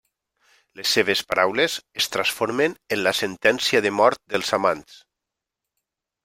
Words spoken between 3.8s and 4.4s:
de mort